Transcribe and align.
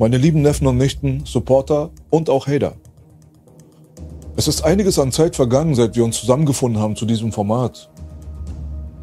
meine 0.00 0.16
lieben 0.16 0.40
Neffen 0.40 0.66
und 0.66 0.78
Nichten, 0.78 1.24
Supporter 1.26 1.90
und 2.08 2.30
auch 2.30 2.46
Hater. 2.46 2.72
Es 4.34 4.48
ist 4.48 4.64
einiges 4.64 4.98
an 4.98 5.12
Zeit 5.12 5.36
vergangen, 5.36 5.74
seit 5.74 5.94
wir 5.94 6.06
uns 6.06 6.18
zusammengefunden 6.18 6.80
haben 6.80 6.96
zu 6.96 7.04
diesem 7.04 7.32
Format. 7.32 7.90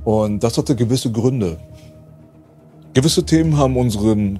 Und 0.03 0.43
das 0.43 0.57
hatte 0.57 0.75
gewisse 0.75 1.11
Gründe. 1.11 1.59
Gewisse 2.95 3.23
Themen 3.23 3.57
haben 3.57 3.77
unseren 3.77 4.39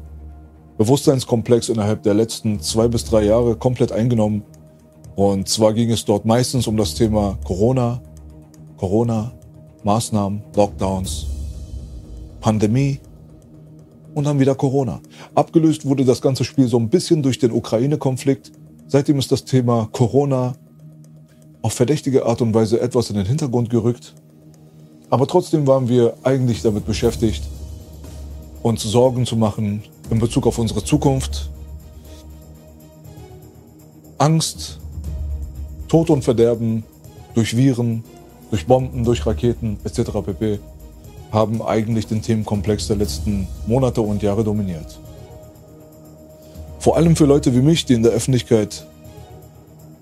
Bewusstseinskomplex 0.80 1.70
innerhalb 1.70 2.02
der 2.02 2.16
letzten 2.16 2.60
zwei 2.60 2.88
bis 2.88 3.06
drei 3.06 3.26
Jahre 3.26 3.56
komplett 3.56 3.92
eingenommen. 3.92 4.42
Und 5.16 5.48
zwar 5.48 5.74
ging 5.74 5.92
es 5.92 6.06
dort 6.06 6.26
meistens 6.26 6.66
um 6.66 6.76
das 6.76 6.96
Thema 6.96 7.38
Corona, 7.44 8.02
Corona, 8.78 9.32
Maßnahmen, 9.84 10.42
Lockdowns, 10.56 11.28
Pandemie 12.42 13.00
und 14.18 14.24
dann 14.24 14.40
wieder 14.40 14.56
Corona. 14.56 15.00
Abgelöst 15.36 15.86
wurde 15.86 16.04
das 16.04 16.24
ganze 16.24 16.44
Spiel 16.44 16.68
so 16.68 16.80
ein 16.80 16.90
bisschen 16.90 17.22
durch 17.22 17.38
den 17.38 17.52
Ukraine-Konflikt. 17.52 18.52
Seitdem 18.88 19.20
ist 19.20 19.32
das 19.32 19.46
Thema 19.46 19.90
Corona 19.92 20.54
auf 21.62 21.74
verdächtige 21.74 22.26
Art 22.26 22.42
und 22.42 22.52
Weise 22.52 22.82
etwas 22.82 23.12
in 23.12 23.16
den 23.16 23.28
Hintergrund 23.28 23.70
gerückt. 23.70 24.16
Aber 25.12 25.28
trotzdem 25.28 25.68
waren 25.68 25.88
wir 25.88 26.16
eigentlich 26.24 26.64
damit 26.64 26.88
beschäftigt, 26.88 27.44
uns 28.64 28.82
Sorgen 28.82 29.28
zu 29.28 29.36
machen 29.36 29.84
in 30.10 30.18
Bezug 30.18 30.48
auf 30.48 30.58
unsere 30.58 30.84
Zukunft. 30.84 31.52
Angst, 34.18 34.80
Tod 35.90 36.10
und 36.10 36.24
Verderben 36.24 36.84
durch 37.36 37.56
Viren, 37.56 38.04
durch 38.50 38.66
Bomben, 38.66 39.04
durch 39.04 39.28
Raketen 39.28 39.78
etc. 39.84 40.10
pp 40.26 40.58
haben 41.32 41.62
eigentlich 41.62 42.08
den 42.08 42.22
Themenkomplex 42.22 42.88
der 42.88 42.96
letzten 42.96 43.48
Monate 43.66 44.02
und 44.02 44.24
Jahre 44.24 44.44
dominiert. 44.44 45.00
Vor 46.80 46.96
allem 46.96 47.16
für 47.16 47.26
Leute 47.26 47.54
wie 47.54 47.62
mich, 47.62 47.86
die 47.86 47.94
in 47.94 48.04
der 48.04 48.14
Öffentlichkeit 48.14 48.86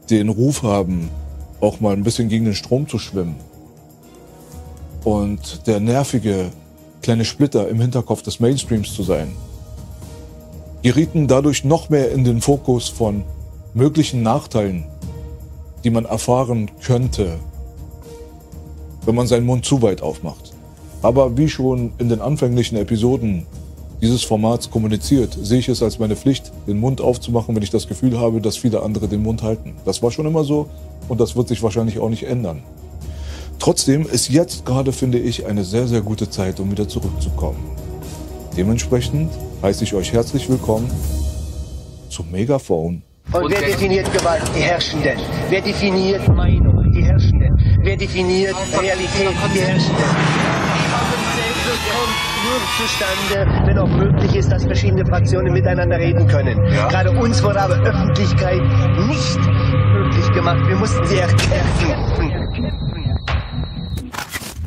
den 0.09 0.29
Ruf 0.29 0.61
haben, 0.61 1.09
auch 1.61 1.79
mal 1.79 1.93
ein 1.93 2.03
bisschen 2.03 2.29
gegen 2.29 2.45
den 2.45 2.53
Strom 2.53 2.87
zu 2.87 2.99
schwimmen. 2.99 3.35
Und 5.03 5.65
der 5.67 5.79
nervige 5.79 6.51
kleine 7.01 7.25
Splitter 7.25 7.69
im 7.69 7.79
Hinterkopf 7.79 8.21
des 8.21 8.39
Mainstreams 8.39 8.93
zu 8.93 9.03
sein, 9.03 9.31
gerieten 10.83 11.27
dadurch 11.27 11.63
noch 11.63 11.89
mehr 11.89 12.11
in 12.11 12.23
den 12.23 12.41
Fokus 12.41 12.89
von 12.89 13.23
möglichen 13.73 14.21
Nachteilen, 14.21 14.85
die 15.83 15.89
man 15.89 16.05
erfahren 16.05 16.69
könnte, 16.83 17.39
wenn 19.05 19.15
man 19.15 19.27
seinen 19.27 19.45
Mund 19.45 19.65
zu 19.65 19.81
weit 19.81 20.01
aufmacht. 20.01 20.44
Aber 21.05 21.37
wie 21.37 21.47
schon 21.47 21.93
in 21.99 22.09
den 22.09 22.19
anfänglichen 22.19 22.79
Episoden 22.79 23.45
dieses 24.01 24.23
Formats 24.23 24.71
kommuniziert, 24.71 25.37
sehe 25.39 25.59
ich 25.59 25.69
es 25.69 25.83
als 25.83 25.99
meine 25.99 26.15
Pflicht, 26.15 26.51
den 26.65 26.79
Mund 26.79 26.99
aufzumachen, 26.99 27.55
wenn 27.55 27.61
ich 27.61 27.69
das 27.69 27.87
Gefühl 27.87 28.19
habe, 28.19 28.41
dass 28.41 28.57
viele 28.57 28.81
andere 28.81 29.07
den 29.07 29.21
Mund 29.21 29.43
halten. 29.43 29.75
Das 29.85 30.01
war 30.01 30.09
schon 30.09 30.25
immer 30.25 30.43
so 30.43 30.67
und 31.07 31.21
das 31.21 31.35
wird 31.35 31.47
sich 31.47 31.61
wahrscheinlich 31.61 31.99
auch 31.99 32.09
nicht 32.09 32.23
ändern. 32.23 32.63
Trotzdem 33.59 34.07
ist 34.07 34.29
jetzt 34.29 34.65
gerade, 34.65 34.91
finde 34.91 35.19
ich, 35.19 35.45
eine 35.45 35.63
sehr, 35.63 35.87
sehr 35.87 36.01
gute 36.01 36.27
Zeit, 36.27 36.59
um 36.59 36.71
wieder 36.71 36.87
zurückzukommen. 36.87 37.59
Dementsprechend 38.57 39.29
heiße 39.61 39.83
ich 39.83 39.93
euch 39.93 40.11
herzlich 40.11 40.49
willkommen 40.49 40.89
zum 42.09 42.31
Megafon. 42.31 43.03
Und 43.31 43.51
wer 43.51 43.61
definiert 43.61 44.11
Gewalt? 44.11 44.41
Die 44.57 44.61
Herrschenden. 44.61 45.19
Wer 45.49 45.61
definiert 45.61 46.27
Meinung? 46.29 46.91
Die 46.95 47.03
Herrschenden. 47.03 47.79
Wer 47.83 47.95
definiert 47.95 48.55
Realität? 48.81 49.29
Die 49.53 49.59
Herrschenden 49.59 50.34
zustande, 52.77 53.67
wenn 53.67 53.77
auch 53.77 53.87
möglich 53.87 54.35
ist, 54.35 54.51
dass 54.51 54.63
verschiedene 54.65 55.05
Fraktionen 55.05 55.53
miteinander 55.53 55.97
reden 55.97 56.27
können. 56.27 56.63
Ja. 56.71 56.87
Gerade 56.89 57.11
uns 57.11 57.41
wurde 57.43 57.61
aber 57.61 57.75
Öffentlichkeit 57.75 58.61
nicht 59.07 59.39
möglich 59.93 60.31
gemacht. 60.33 60.67
Wir 60.67 60.75
mussten 60.75 61.05
sie 61.05 61.17
erkämpfen. 61.17 62.15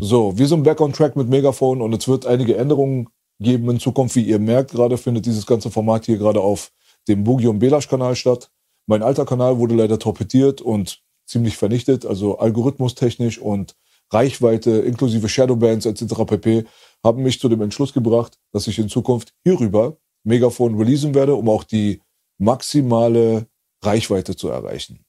So, 0.00 0.39
wir 0.39 0.47
sind 0.47 0.62
back 0.62 0.81
on 0.81 0.93
track 0.93 1.17
mit 1.17 1.28
Megafon 1.28 1.83
und 1.83 1.93
es 1.93 2.06
wird 2.06 2.27
einige 2.27 2.56
Änderungen 2.56 3.09
geben 3.41 3.69
in 3.71 3.81
Zukunft. 3.81 4.17
Wie 4.17 4.22
ihr 4.22 4.39
merkt, 4.39 4.71
gerade 4.72 4.97
findet 4.97 5.27
dieses 5.27 5.47
ganze 5.47 5.71
Format 5.71 6.06
hier 6.06 6.19
gerade 6.19 6.41
auf 6.41 6.71
dem 7.09 7.25
Boogie 7.25 7.49
und 7.49 7.59
Belash 7.59 7.89
Kanal 7.89 8.15
statt. 8.15 8.51
Mein 8.87 9.03
alter 9.03 9.25
Kanal 9.25 9.59
wurde 9.59 9.75
leider 9.75 9.99
torpediert 9.99 10.61
und 10.61 11.03
ziemlich 11.27 11.56
vernichtet, 11.56 12.06
also 12.06 12.39
algorithmustechnisch 12.39 13.39
und 13.39 13.75
Reichweite 14.13 14.71
inklusive 14.71 15.29
Shadowbands 15.29 15.87
etc. 15.87 16.25
pp 16.27 16.65
haben 17.05 17.23
mich 17.23 17.41
zu 17.41 17.49
dem 17.49 17.61
Entschluss 17.63 17.93
gebracht, 17.93 18.39
dass 18.53 18.67
ich 18.67 18.79
in 18.79 18.89
Zukunft 18.89 19.35
hierüber 19.45 19.99
Megafon 20.25 20.77
releasen 20.77 21.15
werde, 21.15 21.35
um 21.35 21.49
auch 21.49 21.65
die 21.65 22.01
maximale 22.39 23.47
Reichweite 23.83 24.37
zu 24.37 24.49
erreichen. 24.49 25.05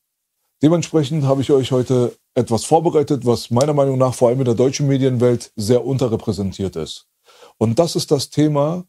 Dementsprechend 0.62 1.24
habe 1.24 1.42
ich 1.42 1.52
euch 1.52 1.72
heute 1.72 2.18
etwas 2.36 2.66
vorbereitet, 2.66 3.26
was 3.26 3.50
meiner 3.50 3.74
Meinung 3.74 3.98
nach 3.98 4.14
vor 4.14 4.30
allem 4.30 4.40
in 4.40 4.46
der 4.46 4.56
deutschen 4.56 4.88
Medienwelt 4.88 5.52
sehr 5.56 5.86
unterrepräsentiert 5.86 6.76
ist. 6.76 7.08
Und 7.58 7.80
das 7.80 7.96
ist 7.96 8.12
das 8.12 8.30
Thema 8.30 8.86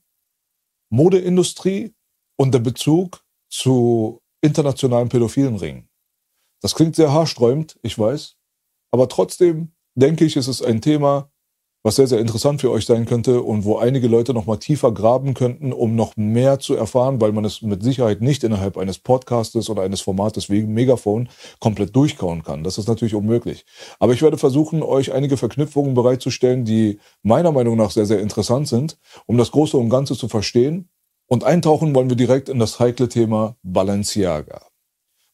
Modeindustrie 0.90 1.94
und 2.36 2.52
der 2.52 2.58
Bezug 2.58 3.24
zu 3.48 4.20
internationalen 4.40 5.08
pädophilen 5.08 5.56
Ringen. 5.56 5.88
Das 6.60 6.74
klingt 6.74 6.96
sehr 6.96 7.12
haarsträubend, 7.12 7.78
ich 7.82 7.98
weiß, 7.98 8.36
aber 8.90 9.08
trotzdem 9.08 9.72
denke 10.00 10.24
ich, 10.24 10.36
ist 10.36 10.48
es 10.48 10.62
ein 10.62 10.80
Thema, 10.80 11.30
was 11.82 11.96
sehr, 11.96 12.06
sehr 12.06 12.18
interessant 12.18 12.60
für 12.60 12.70
euch 12.70 12.84
sein 12.84 13.06
könnte 13.06 13.40
und 13.42 13.64
wo 13.64 13.78
einige 13.78 14.06
Leute 14.06 14.34
noch 14.34 14.44
mal 14.44 14.58
tiefer 14.58 14.92
graben 14.92 15.32
könnten, 15.32 15.72
um 15.72 15.94
noch 15.94 16.14
mehr 16.16 16.58
zu 16.58 16.74
erfahren, 16.74 17.20
weil 17.20 17.32
man 17.32 17.44
es 17.46 17.62
mit 17.62 17.82
Sicherheit 17.82 18.20
nicht 18.20 18.44
innerhalb 18.44 18.76
eines 18.76 18.98
Podcastes 18.98 19.70
oder 19.70 19.82
eines 19.82 20.02
Formates 20.02 20.50
wie 20.50 20.62
Megafon 20.62 21.30
komplett 21.58 21.96
durchkauen 21.96 22.42
kann. 22.42 22.64
Das 22.64 22.76
ist 22.76 22.86
natürlich 22.86 23.14
unmöglich. 23.14 23.64
Aber 23.98 24.12
ich 24.12 24.20
werde 24.20 24.36
versuchen, 24.36 24.82
euch 24.82 25.12
einige 25.12 25.38
Verknüpfungen 25.38 25.94
bereitzustellen, 25.94 26.66
die 26.66 26.98
meiner 27.22 27.52
Meinung 27.52 27.78
nach 27.78 27.90
sehr, 27.90 28.06
sehr 28.06 28.20
interessant 28.20 28.68
sind, 28.68 28.98
um 29.24 29.38
das 29.38 29.50
Große 29.50 29.78
und 29.78 29.88
Ganze 29.88 30.14
zu 30.16 30.28
verstehen. 30.28 30.90
Und 31.26 31.44
eintauchen 31.44 31.94
wollen 31.94 32.10
wir 32.10 32.16
direkt 32.16 32.48
in 32.48 32.58
das 32.58 32.78
heikle 32.78 33.08
Thema 33.08 33.56
Balenciaga. 33.62 34.69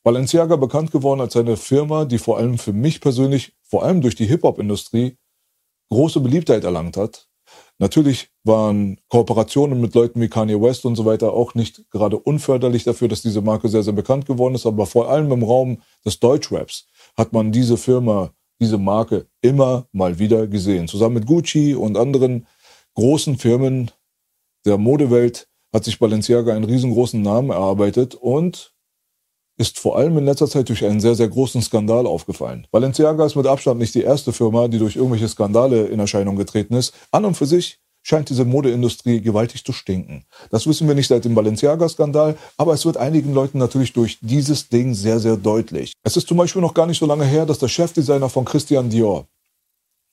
Balenciaga 0.06 0.54
bekannt 0.54 0.92
geworden 0.92 1.20
als 1.20 1.34
eine 1.34 1.56
Firma, 1.56 2.04
die 2.04 2.18
vor 2.18 2.38
allem 2.38 2.58
für 2.58 2.72
mich 2.72 3.00
persönlich, 3.00 3.56
vor 3.64 3.82
allem 3.82 4.02
durch 4.02 4.14
die 4.14 4.26
Hip-Hop-Industrie, 4.26 5.16
große 5.90 6.20
Beliebtheit 6.20 6.62
erlangt 6.62 6.96
hat. 6.96 7.26
Natürlich 7.80 8.28
waren 8.44 9.00
Kooperationen 9.08 9.80
mit 9.80 9.96
Leuten 9.96 10.20
wie 10.20 10.28
Kanye 10.28 10.62
West 10.62 10.84
und 10.84 10.94
so 10.94 11.06
weiter 11.06 11.32
auch 11.32 11.56
nicht 11.56 11.90
gerade 11.90 12.20
unförderlich 12.20 12.84
dafür, 12.84 13.08
dass 13.08 13.22
diese 13.22 13.40
Marke 13.40 13.68
sehr, 13.68 13.82
sehr 13.82 13.94
bekannt 13.94 14.26
geworden 14.26 14.54
ist. 14.54 14.64
Aber 14.64 14.86
vor 14.86 15.10
allem 15.10 15.32
im 15.32 15.42
Raum 15.42 15.82
des 16.04 16.20
Deutschraps 16.20 16.86
hat 17.16 17.32
man 17.32 17.50
diese 17.50 17.76
Firma, 17.76 18.30
diese 18.60 18.78
Marke 18.78 19.26
immer 19.40 19.88
mal 19.90 20.20
wieder 20.20 20.46
gesehen. 20.46 20.86
Zusammen 20.86 21.16
mit 21.16 21.26
Gucci 21.26 21.74
und 21.74 21.96
anderen 21.96 22.46
großen 22.94 23.38
Firmen 23.38 23.90
der 24.66 24.78
Modewelt 24.78 25.48
hat 25.74 25.82
sich 25.82 25.98
Balenciaga 25.98 26.54
einen 26.54 26.64
riesengroßen 26.64 27.20
Namen 27.20 27.50
erarbeitet 27.50 28.14
und 28.14 28.75
ist 29.56 29.78
vor 29.78 29.96
allem 29.96 30.18
in 30.18 30.24
letzter 30.24 30.48
Zeit 30.48 30.68
durch 30.68 30.84
einen 30.84 31.00
sehr, 31.00 31.14
sehr 31.14 31.28
großen 31.28 31.62
Skandal 31.62 32.06
aufgefallen. 32.06 32.66
Balenciaga 32.70 33.24
ist 33.24 33.36
mit 33.36 33.46
Abstand 33.46 33.80
nicht 33.80 33.94
die 33.94 34.02
erste 34.02 34.32
Firma, 34.32 34.68
die 34.68 34.78
durch 34.78 34.96
irgendwelche 34.96 35.28
Skandale 35.28 35.86
in 35.86 35.98
Erscheinung 35.98 36.36
getreten 36.36 36.74
ist. 36.74 36.94
An 37.10 37.24
und 37.24 37.36
für 37.36 37.46
sich 37.46 37.78
scheint 38.02 38.28
diese 38.28 38.44
Modeindustrie 38.44 39.20
gewaltig 39.20 39.64
zu 39.64 39.72
stinken. 39.72 40.24
Das 40.50 40.66
wissen 40.68 40.86
wir 40.86 40.94
nicht 40.94 41.08
seit 41.08 41.24
dem 41.24 41.34
Balenciaga-Skandal, 41.34 42.36
aber 42.56 42.72
es 42.72 42.86
wird 42.86 42.96
einigen 42.96 43.34
Leuten 43.34 43.58
natürlich 43.58 43.92
durch 43.92 44.18
dieses 44.20 44.68
Ding 44.68 44.94
sehr, 44.94 45.18
sehr 45.18 45.36
deutlich. 45.36 45.92
Es 46.04 46.16
ist 46.16 46.28
zum 46.28 46.36
Beispiel 46.36 46.62
noch 46.62 46.74
gar 46.74 46.86
nicht 46.86 46.98
so 46.98 47.06
lange 47.06 47.24
her, 47.24 47.46
dass 47.46 47.58
der 47.58 47.68
Chefdesigner 47.68 48.28
von 48.28 48.44
Christian 48.44 48.90
Dior 48.90 49.26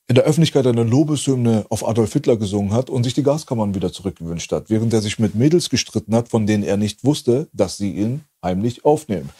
in 0.06 0.16
der 0.16 0.24
Öffentlichkeit 0.24 0.66
eine 0.66 0.82
Lobeshymne 0.82 1.64
auf 1.70 1.86
Adolf 1.86 2.12
Hitler 2.12 2.36
gesungen 2.36 2.72
hat 2.72 2.90
und 2.90 3.04
sich 3.04 3.14
die 3.14 3.22
Gaskammern 3.22 3.74
wieder 3.74 3.92
zurückgewünscht 3.92 4.52
hat, 4.52 4.68
während 4.68 4.92
er 4.92 5.00
sich 5.00 5.18
mit 5.18 5.34
Mädels 5.34 5.70
gestritten 5.70 6.14
hat, 6.14 6.28
von 6.28 6.46
denen 6.46 6.62
er 6.62 6.76
nicht 6.76 7.04
wusste, 7.04 7.48
dass 7.52 7.78
sie 7.78 7.92
ihn 7.92 8.22
heimlich 8.42 8.84
aufnehmen. 8.84 9.30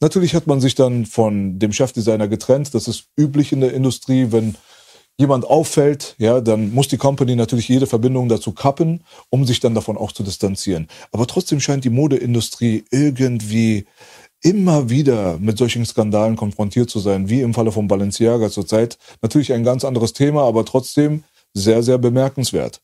Natürlich 0.00 0.34
hat 0.34 0.46
man 0.46 0.60
sich 0.60 0.76
dann 0.76 1.06
von 1.06 1.58
dem 1.58 1.72
Chefdesigner 1.72 2.28
getrennt. 2.28 2.72
Das 2.74 2.86
ist 2.86 3.06
üblich 3.18 3.50
in 3.52 3.60
der 3.60 3.74
Industrie, 3.74 4.28
wenn 4.30 4.54
jemand 5.18 5.44
auffällt, 5.44 6.14
ja, 6.18 6.40
dann 6.40 6.72
muss 6.72 6.88
die 6.88 6.96
Company 6.96 7.36
natürlich 7.36 7.68
jede 7.68 7.86
Verbindung 7.86 8.28
dazu 8.28 8.52
kappen, 8.52 9.04
um 9.28 9.44
sich 9.44 9.60
dann 9.60 9.74
davon 9.74 9.96
auch 9.96 10.12
zu 10.12 10.22
distanzieren. 10.22 10.88
Aber 11.10 11.26
trotzdem 11.26 11.60
scheint 11.60 11.84
die 11.84 11.90
Modeindustrie 11.90 12.84
irgendwie 12.90 13.86
immer 14.42 14.90
wieder 14.90 15.38
mit 15.38 15.56
solchen 15.56 15.86
Skandalen 15.86 16.36
konfrontiert 16.36 16.90
zu 16.90 16.98
sein, 16.98 17.28
wie 17.28 17.40
im 17.40 17.54
Falle 17.54 17.72
von 17.72 17.88
Balenciaga 17.88 18.50
zurzeit. 18.50 18.98
Natürlich 19.22 19.52
ein 19.52 19.64
ganz 19.64 19.84
anderes 19.84 20.12
Thema, 20.12 20.42
aber 20.42 20.64
trotzdem 20.64 21.24
sehr, 21.54 21.82
sehr 21.82 21.98
bemerkenswert. 21.98 22.80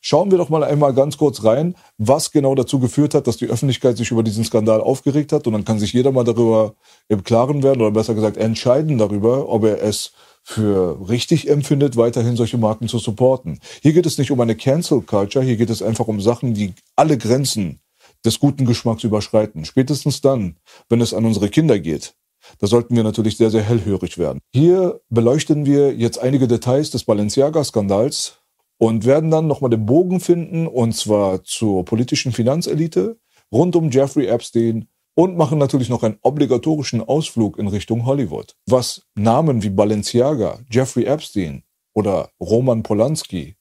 Schauen 0.00 0.30
wir 0.30 0.38
doch 0.38 0.48
mal 0.48 0.62
einmal 0.62 0.94
ganz 0.94 1.16
kurz 1.16 1.42
rein, 1.42 1.74
was 1.98 2.30
genau 2.30 2.54
dazu 2.54 2.78
geführt 2.78 3.14
hat, 3.14 3.26
dass 3.26 3.36
die 3.36 3.48
Öffentlichkeit 3.48 3.96
sich 3.96 4.12
über 4.12 4.22
diesen 4.22 4.44
Skandal 4.44 4.80
aufgeregt 4.80 5.32
hat. 5.32 5.46
Und 5.46 5.54
dann 5.54 5.64
kann 5.64 5.80
sich 5.80 5.92
jeder 5.92 6.12
mal 6.12 6.24
darüber 6.24 6.74
im 7.08 7.24
Klaren 7.24 7.64
werden 7.64 7.80
oder 7.80 7.90
besser 7.90 8.14
gesagt 8.14 8.36
entscheiden 8.36 8.98
darüber, 8.98 9.48
ob 9.48 9.64
er 9.64 9.82
es 9.82 10.12
für 10.44 11.08
richtig 11.08 11.50
empfindet, 11.50 11.96
weiterhin 11.96 12.36
solche 12.36 12.58
Marken 12.58 12.88
zu 12.88 12.98
supporten. 12.98 13.58
Hier 13.82 13.92
geht 13.92 14.06
es 14.06 14.18
nicht 14.18 14.30
um 14.30 14.40
eine 14.40 14.54
Cancel 14.54 15.02
Culture, 15.02 15.44
hier 15.44 15.56
geht 15.56 15.68
es 15.68 15.82
einfach 15.82 16.06
um 16.06 16.20
Sachen, 16.20 16.54
die 16.54 16.74
alle 16.94 17.18
Grenzen 17.18 17.80
des 18.24 18.38
guten 18.38 18.64
Geschmacks 18.64 19.04
überschreiten. 19.04 19.64
Spätestens 19.64 20.20
dann, 20.20 20.56
wenn 20.88 21.00
es 21.00 21.14
an 21.14 21.24
unsere 21.24 21.48
Kinder 21.48 21.78
geht. 21.78 22.14
Da 22.58 22.66
sollten 22.66 22.96
wir 22.96 23.04
natürlich 23.04 23.36
sehr, 23.36 23.50
sehr 23.50 23.62
hellhörig 23.62 24.18
werden. 24.18 24.40
Hier 24.52 25.00
beleuchten 25.08 25.66
wir 25.66 25.94
jetzt 25.94 26.18
einige 26.18 26.48
Details 26.48 26.90
des 26.90 27.04
Balenciaga-Skandals 27.04 28.38
und 28.78 29.04
werden 29.04 29.30
dann 29.30 29.46
nochmal 29.46 29.70
den 29.70 29.86
Bogen 29.86 30.20
finden, 30.20 30.66
und 30.66 30.94
zwar 30.94 31.42
zur 31.44 31.84
politischen 31.84 32.32
Finanzelite 32.32 33.18
rund 33.52 33.76
um 33.76 33.90
Jeffrey 33.90 34.26
Epstein 34.26 34.88
und 35.14 35.36
machen 35.36 35.58
natürlich 35.58 35.88
noch 35.88 36.04
einen 36.04 36.18
obligatorischen 36.22 37.02
Ausflug 37.02 37.58
in 37.58 37.66
Richtung 37.66 38.06
Hollywood. 38.06 38.54
Was 38.66 39.02
Namen 39.16 39.62
wie 39.62 39.70
Balenciaga, 39.70 40.60
Jeffrey 40.70 41.04
Epstein 41.04 41.64
oder 41.92 42.30
Roman 42.40 42.84
Polanski 42.84 43.56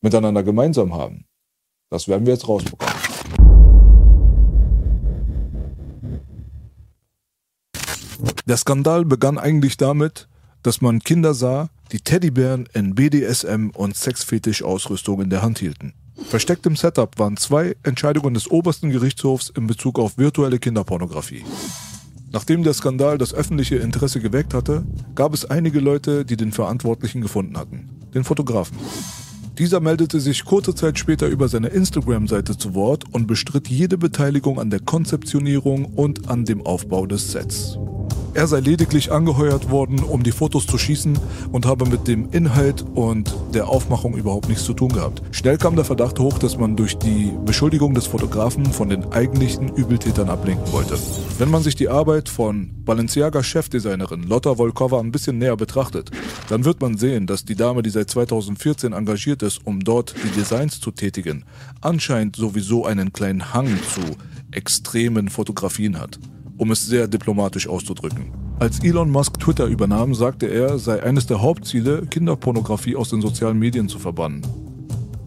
miteinander 0.00 0.42
gemeinsam 0.42 0.92
haben, 0.92 1.26
das 1.88 2.08
werden 2.08 2.26
wir 2.26 2.32
jetzt 2.32 2.48
rausbekommen. 2.48 2.85
Der 8.48 8.56
Skandal 8.56 9.04
begann 9.04 9.38
eigentlich 9.38 9.76
damit, 9.76 10.28
dass 10.62 10.80
man 10.80 11.00
Kinder 11.00 11.34
sah, 11.34 11.68
die 11.90 11.98
Teddybären 11.98 12.68
in 12.74 12.94
BDSM 12.94 13.70
und 13.70 13.96
Sexfetisch-Ausrüstung 13.96 15.20
in 15.20 15.30
der 15.30 15.42
Hand 15.42 15.58
hielten. 15.58 15.94
Versteckt 16.28 16.64
im 16.64 16.76
Setup 16.76 17.18
waren 17.18 17.36
zwei 17.36 17.74
Entscheidungen 17.82 18.34
des 18.34 18.48
obersten 18.48 18.90
Gerichtshofs 18.90 19.50
in 19.50 19.66
Bezug 19.66 19.98
auf 19.98 20.16
virtuelle 20.16 20.60
Kinderpornografie. 20.60 21.44
Nachdem 22.30 22.62
der 22.62 22.74
Skandal 22.74 23.18
das 23.18 23.34
öffentliche 23.34 23.76
Interesse 23.76 24.20
geweckt 24.20 24.54
hatte, 24.54 24.84
gab 25.16 25.34
es 25.34 25.44
einige 25.44 25.80
Leute, 25.80 26.24
die 26.24 26.36
den 26.36 26.52
Verantwortlichen 26.52 27.22
gefunden 27.22 27.58
hatten, 27.58 27.90
den 28.14 28.22
Fotografen. 28.22 28.78
Dieser 29.58 29.80
meldete 29.80 30.20
sich 30.20 30.44
kurze 30.44 30.72
Zeit 30.72 31.00
später 31.00 31.26
über 31.26 31.48
seine 31.48 31.68
Instagram-Seite 31.68 32.56
zu 32.56 32.74
Wort 32.74 33.04
und 33.12 33.26
bestritt 33.26 33.66
jede 33.66 33.98
Beteiligung 33.98 34.60
an 34.60 34.70
der 34.70 34.80
Konzeptionierung 34.80 35.86
und 35.86 36.28
an 36.28 36.44
dem 36.44 36.64
Aufbau 36.64 37.06
des 37.06 37.32
Sets. 37.32 37.76
Er 38.36 38.46
sei 38.46 38.60
lediglich 38.60 39.12
angeheuert 39.12 39.70
worden, 39.70 40.00
um 40.00 40.22
die 40.22 40.30
Fotos 40.30 40.66
zu 40.66 40.76
schießen 40.76 41.18
und 41.52 41.64
habe 41.64 41.86
mit 41.86 42.06
dem 42.06 42.28
Inhalt 42.32 42.84
und 42.94 43.34
der 43.54 43.66
Aufmachung 43.66 44.14
überhaupt 44.14 44.50
nichts 44.50 44.64
zu 44.64 44.74
tun 44.74 44.90
gehabt. 44.90 45.22
Schnell 45.30 45.56
kam 45.56 45.74
der 45.74 45.86
Verdacht 45.86 46.18
hoch, 46.18 46.38
dass 46.38 46.58
man 46.58 46.76
durch 46.76 46.98
die 46.98 47.32
Beschuldigung 47.46 47.94
des 47.94 48.06
Fotografen 48.06 48.66
von 48.66 48.90
den 48.90 49.10
eigentlichen 49.10 49.74
Übeltätern 49.74 50.28
ablenken 50.28 50.70
wollte. 50.70 50.98
Wenn 51.38 51.50
man 51.50 51.62
sich 51.62 51.76
die 51.76 51.88
Arbeit 51.88 52.28
von 52.28 52.72
Balenciaga 52.84 53.42
Chefdesignerin 53.42 54.24
Lotta 54.24 54.58
Volkova 54.58 55.00
ein 55.00 55.12
bisschen 55.12 55.38
näher 55.38 55.56
betrachtet, 55.56 56.10
dann 56.50 56.66
wird 56.66 56.82
man 56.82 56.98
sehen, 56.98 57.26
dass 57.26 57.46
die 57.46 57.56
Dame, 57.56 57.80
die 57.80 57.88
seit 57.88 58.10
2014 58.10 58.92
engagiert 58.92 59.42
ist, 59.44 59.66
um 59.66 59.80
dort 59.80 60.14
die 60.22 60.38
Designs 60.38 60.78
zu 60.78 60.90
tätigen, 60.90 61.46
anscheinend 61.80 62.36
sowieso 62.36 62.84
einen 62.84 63.14
kleinen 63.14 63.54
Hang 63.54 63.78
zu 63.94 64.02
extremen 64.50 65.30
Fotografien 65.30 65.98
hat 65.98 66.18
um 66.56 66.70
es 66.70 66.86
sehr 66.86 67.08
diplomatisch 67.08 67.68
auszudrücken. 67.68 68.32
Als 68.58 68.82
Elon 68.82 69.10
Musk 69.10 69.38
Twitter 69.38 69.66
übernahm, 69.66 70.14
sagte 70.14 70.46
er, 70.46 70.78
sei 70.78 71.02
eines 71.02 71.26
der 71.26 71.42
Hauptziele, 71.42 72.06
Kinderpornografie 72.06 72.96
aus 72.96 73.10
den 73.10 73.20
sozialen 73.20 73.58
Medien 73.58 73.88
zu 73.88 73.98
verbannen. 73.98 74.42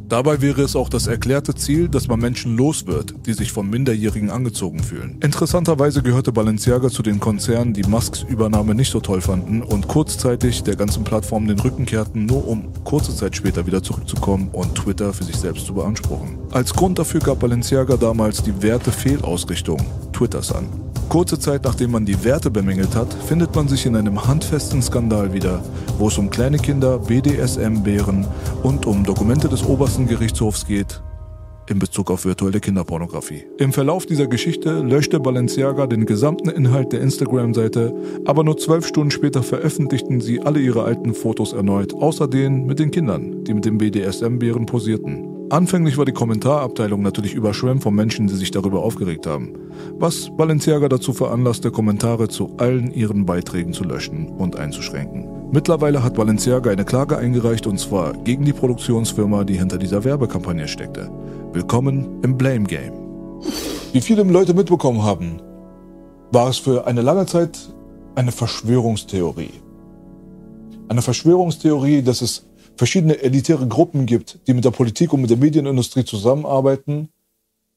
Dabei 0.09 0.41
wäre 0.41 0.63
es 0.63 0.75
auch 0.75 0.89
das 0.89 1.05
erklärte 1.05 1.53
Ziel, 1.53 1.87
dass 1.87 2.07
man 2.07 2.19
Menschen 2.19 2.57
los 2.57 2.87
wird, 2.87 3.13
die 3.27 3.33
sich 3.33 3.51
von 3.51 3.69
Minderjährigen 3.69 4.31
angezogen 4.31 4.79
fühlen. 4.79 5.19
Interessanterweise 5.21 6.01
gehörte 6.01 6.31
Balenciaga 6.31 6.89
zu 6.89 7.03
den 7.03 7.19
Konzernen, 7.19 7.75
die 7.75 7.83
Musks 7.83 8.25
Übernahme 8.27 8.73
nicht 8.73 8.91
so 8.91 9.01
toll 9.01 9.21
fanden 9.21 9.61
und 9.61 9.87
kurzzeitig 9.87 10.63
der 10.63 10.75
ganzen 10.75 11.03
Plattform 11.03 11.47
den 11.47 11.59
Rücken 11.59 11.85
kehrten, 11.85 12.25
nur 12.25 12.47
um 12.47 12.73
kurze 12.83 13.15
Zeit 13.15 13.35
später 13.35 13.67
wieder 13.67 13.83
zurückzukommen 13.83 14.49
und 14.51 14.73
Twitter 14.73 15.13
für 15.13 15.25
sich 15.25 15.35
selbst 15.35 15.67
zu 15.67 15.75
beanspruchen. 15.75 16.39
Als 16.49 16.73
Grund 16.73 16.97
dafür 16.97 17.19
gab 17.19 17.41
Balenciaga 17.41 17.95
damals 17.95 18.41
die 18.41 18.63
Werte-Fehlausrichtung 18.63 19.85
Twitters 20.11 20.51
an. 20.51 20.88
Kurze 21.09 21.39
Zeit 21.39 21.63
nachdem 21.63 21.91
man 21.91 22.05
die 22.05 22.23
Werte 22.23 22.51
bemängelt 22.51 22.95
hat, 22.95 23.11
findet 23.27 23.55
man 23.55 23.67
sich 23.67 23.85
in 23.87 23.95
einem 23.95 24.27
handfesten 24.27 24.81
Skandal 24.83 25.33
wieder, 25.33 25.63
wo 25.97 26.07
es 26.07 26.19
um 26.19 26.29
kleine 26.29 26.59
Kinder, 26.59 26.99
BDSM-Bären 26.99 28.27
und 28.61 28.85
um 28.85 29.03
Dokumente 29.03 29.49
des 29.49 29.65
obersten 29.65 30.07
Gerichtshofs 30.07 30.67
geht 30.67 31.01
in 31.69 31.79
Bezug 31.79 32.09
auf 32.09 32.25
virtuelle 32.25 32.59
Kinderpornografie. 32.59 33.45
Im 33.59 33.73
Verlauf 33.73 34.05
dieser 34.05 34.27
Geschichte 34.27 34.81
löschte 34.81 35.19
Balenciaga 35.19 35.87
den 35.87 36.05
gesamten 36.05 36.49
Inhalt 36.49 36.91
der 36.93 37.01
Instagram-Seite, 37.01 37.93
aber 38.25 38.43
nur 38.43 38.57
zwölf 38.57 38.87
Stunden 38.87 39.11
später 39.11 39.43
veröffentlichten 39.43 40.19
sie 40.19 40.41
alle 40.41 40.59
ihre 40.59 40.83
alten 40.83 41.13
Fotos 41.13 41.53
erneut, 41.53 41.93
außer 41.93 42.27
denen 42.27 42.65
mit 42.65 42.79
den 42.79 42.91
Kindern, 42.91 43.43
die 43.43 43.53
mit 43.53 43.65
dem 43.65 43.77
BDSM-Bären 43.77 44.65
posierten. 44.65 45.38
Anfänglich 45.51 45.97
war 45.97 46.05
die 46.05 46.11
Kommentarabteilung 46.11 47.01
natürlich 47.01 47.33
überschwemmt 47.33 47.81
von 47.81 47.95
Menschen, 47.95 48.27
die 48.27 48.35
sich 48.35 48.51
darüber 48.51 48.83
aufgeregt 48.83 49.25
haben, 49.25 49.53
was 49.97 50.29
Balenciaga 50.37 50.89
dazu 50.89 51.11
veranlasste, 51.11 51.71
Kommentare 51.71 52.27
zu 52.27 52.51
allen 52.57 52.93
ihren 52.93 53.25
Beiträgen 53.25 53.73
zu 53.73 53.83
löschen 53.83 54.27
und 54.27 54.57
einzuschränken. 54.57 55.27
Mittlerweile 55.51 56.03
hat 56.03 56.13
Balenciaga 56.13 56.69
eine 56.69 56.85
Klage 56.85 57.17
eingereicht 57.17 57.65
und 57.65 57.79
zwar 57.79 58.13
gegen 58.13 58.45
die 58.45 58.53
Produktionsfirma, 58.53 59.43
die 59.43 59.57
hinter 59.57 59.79
dieser 59.79 60.03
Werbekampagne 60.03 60.67
steckte. 60.67 61.09
Willkommen 61.51 62.19
im 62.21 62.37
Blame 62.37 62.65
Game. 62.65 62.93
Wie 63.91 64.01
viele 64.01 64.21
Leute 64.21 64.53
mitbekommen 64.53 65.01
haben, 65.01 65.41
war 66.31 66.49
es 66.49 66.59
für 66.59 66.85
eine 66.85 67.01
lange 67.01 67.25
Zeit 67.25 67.57
eine 68.13 68.31
Verschwörungstheorie. 68.31 69.53
Eine 70.89 71.01
Verschwörungstheorie, 71.01 72.03
dass 72.03 72.21
es 72.21 72.48
verschiedene 72.79 73.21
elitäre 73.21 73.67
Gruppen 73.67 74.05
gibt, 74.05 74.39
die 74.47 74.53
mit 74.53 74.63
der 74.63 74.71
Politik 74.71 75.11
und 75.11 75.19
mit 75.19 75.29
der 75.29 75.37
Medienindustrie 75.37 76.05
zusammenarbeiten, 76.05 77.09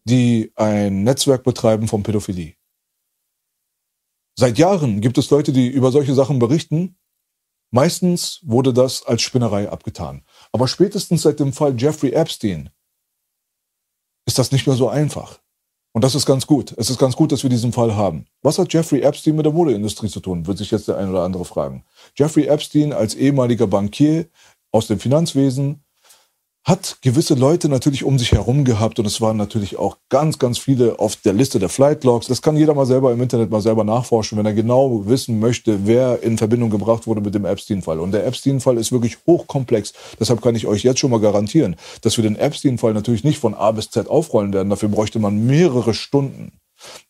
die 0.04 0.52
ein 0.54 1.02
Netzwerk 1.02 1.42
betreiben 1.42 1.88
von 1.88 2.04
Pädophilie. 2.04 2.54
Seit 4.38 4.58
Jahren 4.58 5.00
gibt 5.00 5.18
es 5.18 5.28
Leute, 5.28 5.52
die 5.52 5.66
über 5.66 5.90
solche 5.90 6.14
Sachen 6.14 6.38
berichten. 6.38 6.94
Meistens 7.72 8.38
wurde 8.44 8.72
das 8.72 9.04
als 9.04 9.22
Spinnerei 9.22 9.68
abgetan. 9.68 10.22
Aber 10.52 10.68
spätestens 10.68 11.22
seit 11.22 11.40
dem 11.40 11.52
Fall 11.52 11.74
Jeffrey 11.76 12.12
Epstein 12.12 12.70
ist 14.24 14.38
das 14.38 14.52
nicht 14.52 14.68
mehr 14.68 14.76
so 14.76 14.88
einfach. 14.88 15.40
Und 15.90 16.04
das 16.04 16.14
ist 16.14 16.26
ganz 16.26 16.46
gut. 16.46 16.72
Es 16.78 16.90
ist 16.90 16.98
ganz 16.98 17.16
gut, 17.16 17.32
dass 17.32 17.42
wir 17.42 17.50
diesen 17.50 17.72
Fall 17.72 17.96
haben. 17.96 18.26
Was 18.42 18.58
hat 18.58 18.72
Jeffrey 18.72 19.00
Epstein 19.00 19.34
mit 19.34 19.46
der 19.46 19.52
Modeindustrie 19.52 20.08
zu 20.08 20.20
tun, 20.20 20.46
wird 20.46 20.58
sich 20.58 20.70
jetzt 20.70 20.86
der 20.86 20.96
eine 20.96 21.10
oder 21.10 21.24
andere 21.24 21.44
fragen. 21.44 21.84
Jeffrey 22.14 22.46
Epstein 22.46 22.92
als 22.92 23.16
ehemaliger 23.16 23.66
Bankier 23.66 24.28
aus 24.72 24.88
dem 24.88 24.98
Finanzwesen, 24.98 25.84
hat 26.64 26.98
gewisse 27.02 27.34
Leute 27.34 27.68
natürlich 27.68 28.04
um 28.04 28.20
sich 28.20 28.32
herum 28.32 28.64
gehabt 28.64 29.00
und 29.00 29.06
es 29.06 29.20
waren 29.20 29.36
natürlich 29.36 29.78
auch 29.78 29.96
ganz, 30.08 30.38
ganz 30.38 30.58
viele 30.58 31.00
auf 31.00 31.16
der 31.16 31.32
Liste 31.32 31.58
der 31.58 31.68
Flight 31.68 32.04
Logs. 32.04 32.28
Das 32.28 32.40
kann 32.40 32.56
jeder 32.56 32.72
mal 32.72 32.86
selber 32.86 33.12
im 33.12 33.20
Internet 33.20 33.50
mal 33.50 33.60
selber 33.60 33.82
nachforschen, 33.82 34.38
wenn 34.38 34.46
er 34.46 34.54
genau 34.54 35.06
wissen 35.06 35.40
möchte, 35.40 35.86
wer 35.86 36.22
in 36.22 36.38
Verbindung 36.38 36.70
gebracht 36.70 37.08
wurde 37.08 37.20
mit 37.20 37.34
dem 37.34 37.44
Epstein-Fall. 37.44 37.98
Und 37.98 38.12
der 38.12 38.24
Epstein-Fall 38.26 38.78
ist 38.78 38.92
wirklich 38.92 39.18
hochkomplex. 39.26 39.92
Deshalb 40.20 40.40
kann 40.40 40.54
ich 40.54 40.68
euch 40.68 40.84
jetzt 40.84 41.00
schon 41.00 41.10
mal 41.10 41.18
garantieren, 41.18 41.74
dass 42.02 42.16
wir 42.16 42.22
den 42.22 42.36
Epstein-Fall 42.36 42.94
natürlich 42.94 43.24
nicht 43.24 43.40
von 43.40 43.54
A 43.54 43.72
bis 43.72 43.90
Z 43.90 44.06
aufrollen 44.06 44.52
werden. 44.52 44.70
Dafür 44.70 44.88
bräuchte 44.88 45.18
man 45.18 45.44
mehrere 45.44 45.94
Stunden. 45.94 46.60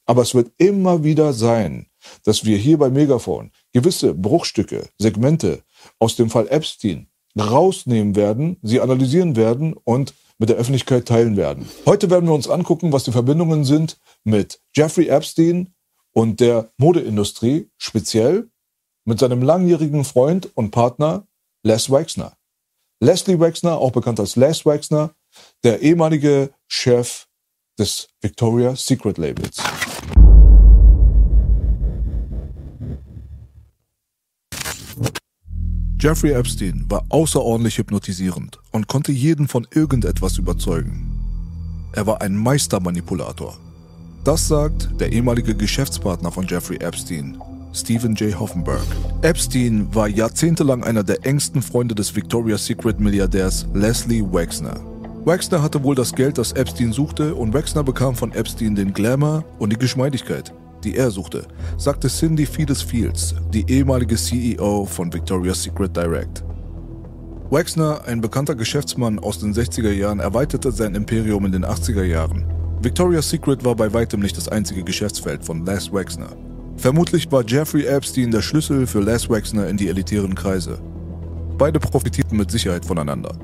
Aber 0.06 0.22
es 0.22 0.34
wird 0.34 0.50
immer 0.56 1.04
wieder 1.04 1.34
sein, 1.34 1.86
dass 2.24 2.46
wir 2.46 2.56
hier 2.56 2.78
bei 2.78 2.88
Megafon 2.88 3.50
gewisse 3.74 4.14
Bruchstücke, 4.14 4.88
Segmente 4.98 5.62
aus 5.98 6.16
dem 6.16 6.30
Fall 6.30 6.48
Epstein 6.48 7.08
rausnehmen 7.38 8.16
werden, 8.16 8.56
sie 8.62 8.80
analysieren 8.80 9.36
werden 9.36 9.74
und 9.84 10.14
mit 10.38 10.48
der 10.48 10.56
Öffentlichkeit 10.56 11.06
teilen 11.06 11.36
werden. 11.36 11.68
Heute 11.86 12.10
werden 12.10 12.26
wir 12.26 12.34
uns 12.34 12.48
angucken, 12.48 12.92
was 12.92 13.04
die 13.04 13.12
Verbindungen 13.12 13.64
sind 13.64 13.98
mit 14.24 14.60
Jeffrey 14.74 15.08
Epstein 15.08 15.74
und 16.12 16.40
der 16.40 16.72
Modeindustrie, 16.78 17.70
speziell 17.78 18.50
mit 19.04 19.18
seinem 19.18 19.42
langjährigen 19.42 20.04
Freund 20.04 20.50
und 20.54 20.70
Partner 20.70 21.26
Les 21.62 21.90
Wexner. 21.90 22.36
Leslie 23.00 23.40
Wexner, 23.40 23.78
auch 23.78 23.90
bekannt 23.90 24.20
als 24.20 24.36
Les 24.36 24.64
Wexner, 24.64 25.14
der 25.64 25.80
ehemalige 25.80 26.50
Chef 26.68 27.26
des 27.78 28.08
Victoria's 28.20 28.86
Secret 28.86 29.18
Labels. 29.18 29.56
Jeffrey 36.02 36.32
Epstein 36.32 36.84
war 36.88 37.04
außerordentlich 37.10 37.78
hypnotisierend 37.78 38.58
und 38.72 38.88
konnte 38.88 39.12
jeden 39.12 39.46
von 39.46 39.68
irgendetwas 39.72 40.36
überzeugen. 40.36 41.08
Er 41.92 42.08
war 42.08 42.20
ein 42.22 42.34
Meistermanipulator. 42.34 43.56
Das 44.24 44.48
sagt 44.48 45.00
der 45.00 45.12
ehemalige 45.12 45.54
Geschäftspartner 45.54 46.32
von 46.32 46.44
Jeffrey 46.48 46.78
Epstein, 46.78 47.40
Stephen 47.72 48.16
J. 48.16 48.36
Hoffenberg. 48.36 48.82
Epstein 49.20 49.94
war 49.94 50.08
jahrzehntelang 50.08 50.82
einer 50.82 51.04
der 51.04 51.24
engsten 51.24 51.62
Freunde 51.62 51.94
des 51.94 52.16
Victoria's 52.16 52.66
Secret 52.66 52.98
Milliardärs 52.98 53.68
Leslie 53.72 54.24
Wexner. 54.24 54.80
Wexner 55.24 55.62
hatte 55.62 55.84
wohl 55.84 55.94
das 55.94 56.12
Geld, 56.12 56.36
das 56.36 56.50
Epstein 56.50 56.92
suchte, 56.92 57.32
und 57.32 57.54
Wexner 57.54 57.84
bekam 57.84 58.16
von 58.16 58.32
Epstein 58.32 58.74
den 58.74 58.92
Glamour 58.92 59.44
und 59.60 59.72
die 59.72 59.78
Geschmeidigkeit 59.78 60.52
die 60.84 60.96
er 60.96 61.10
suchte, 61.10 61.46
sagte 61.76 62.08
Cindy 62.08 62.46
Fides 62.46 62.82
Fields, 62.82 63.34
die 63.52 63.64
ehemalige 63.70 64.16
CEO 64.16 64.84
von 64.84 65.12
Victoria's 65.12 65.62
Secret 65.62 65.96
Direct. 65.96 66.44
Wexner, 67.50 68.02
ein 68.06 68.20
bekannter 68.20 68.54
Geschäftsmann 68.54 69.18
aus 69.18 69.38
den 69.38 69.52
60er 69.52 69.92
Jahren, 69.92 70.20
erweiterte 70.20 70.72
sein 70.72 70.94
Imperium 70.94 71.44
in 71.44 71.52
den 71.52 71.66
80er 71.66 72.04
Jahren. 72.04 72.44
Victoria's 72.80 73.28
Secret 73.28 73.64
war 73.64 73.76
bei 73.76 73.92
weitem 73.92 74.20
nicht 74.20 74.36
das 74.36 74.48
einzige 74.48 74.82
Geschäftsfeld 74.82 75.44
von 75.44 75.64
Les 75.66 75.92
Wexner. 75.92 76.30
Vermutlich 76.76 77.30
war 77.30 77.44
Jeffrey 77.46 77.84
Epstein 77.84 78.30
der 78.30 78.42
Schlüssel 78.42 78.86
für 78.86 79.00
Les 79.00 79.28
Wexner 79.28 79.68
in 79.68 79.76
die 79.76 79.88
elitären 79.88 80.34
Kreise. 80.34 80.78
Beide 81.58 81.78
profitierten 81.78 82.38
mit 82.38 82.50
Sicherheit 82.50 82.84
voneinander. 82.84 83.38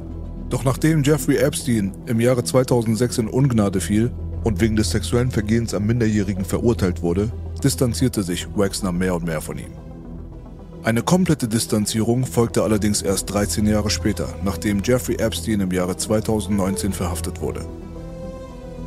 Doch 0.48 0.64
nachdem 0.64 1.02
Jeffrey 1.02 1.36
Epstein 1.36 1.92
im 2.06 2.20
Jahre 2.20 2.42
2006 2.42 3.18
in 3.18 3.28
Ungnade 3.28 3.80
fiel 3.80 4.10
und 4.44 4.60
wegen 4.60 4.76
des 4.76 4.90
sexuellen 4.90 5.30
Vergehens 5.30 5.74
am 5.74 5.86
Minderjährigen 5.86 6.44
verurteilt 6.44 7.02
wurde, 7.02 7.30
distanzierte 7.62 8.22
sich 8.22 8.46
Wexner 8.56 8.92
mehr 8.92 9.14
und 9.14 9.24
mehr 9.24 9.40
von 9.40 9.58
ihm. 9.58 9.72
Eine 10.84 11.02
komplette 11.02 11.48
Distanzierung 11.48 12.24
folgte 12.24 12.62
allerdings 12.62 13.02
erst 13.02 13.32
13 13.32 13.66
Jahre 13.66 13.90
später, 13.90 14.28
nachdem 14.44 14.80
Jeffrey 14.82 15.16
Epstein 15.16 15.60
im 15.60 15.72
Jahre 15.72 15.96
2019 15.96 16.92
verhaftet 16.92 17.40
wurde. 17.40 17.66